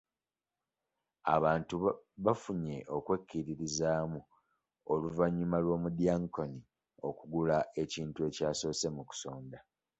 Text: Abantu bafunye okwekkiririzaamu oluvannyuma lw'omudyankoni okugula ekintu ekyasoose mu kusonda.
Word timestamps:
Abantu 1.35 1.73
bafunye 2.25 2.77
okwekkiririzaamu 2.95 4.19
oluvannyuma 4.93 5.57
lw'omudyankoni 5.63 6.61
okugula 7.07 7.57
ekintu 7.83 8.19
ekyasoose 8.29 8.87
mu 8.95 9.03
kusonda. 9.09 9.57